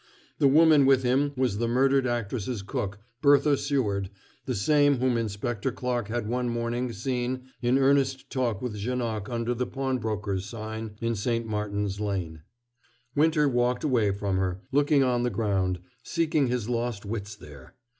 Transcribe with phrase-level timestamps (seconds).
[0.39, 4.09] The woman with him was the murdered actress's cook, Bertha Seward,
[4.47, 9.53] the same whom Inspector Clarke had one morning seen in earnest talk with Janoc under
[9.53, 11.45] the pawnbroker's sign in St.
[11.45, 12.41] Martin's Lane.
[13.15, 17.75] Winter walked away from her, looking on the ground, seeking his lost wits there.